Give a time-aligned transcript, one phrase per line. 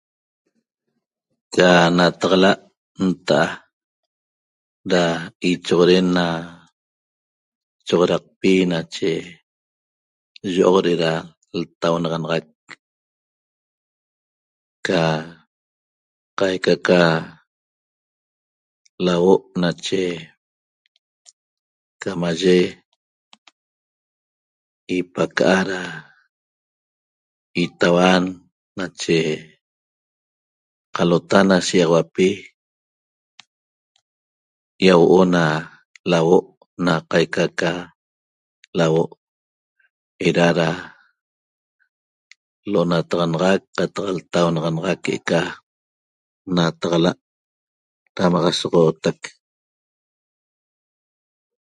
[1.53, 2.61] Ca nataxala'
[3.05, 3.45] nta'a
[4.91, 5.03] ra
[5.49, 6.25] ichoxoren na
[7.87, 9.11] choxoraqpi nache
[10.55, 11.11] yo'oq re'era
[11.59, 12.45] ltaunaxanaxac
[14.85, 15.01] ca
[16.37, 17.01] qaica ca
[19.05, 20.03] lauo' nache
[22.01, 22.57] ca maye
[24.97, 25.81] ipaca'a ra
[27.63, 28.23] itauan
[28.77, 29.17] nache
[30.95, 32.29] qalota na shigaxauapi
[34.85, 35.43] iahuo'o na
[36.11, 36.45] lauo'
[36.85, 37.71] na qaica ca
[38.77, 39.15] lauo'
[40.27, 40.69] era ra
[42.71, 45.41] lo’onataxanaxac qataq ltaunaxanaxac que'eca
[46.55, 47.13] nataxala'
[48.17, 49.19] ramaxasoxonaxac